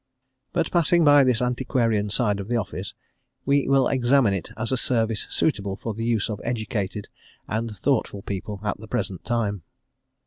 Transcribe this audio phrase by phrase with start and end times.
[0.51, 2.95] But passing by this antiquarian side of the Office,
[3.45, 7.07] we will examine it as a service suitable for the use of educated
[7.47, 9.61] and thoughtful people at the present time.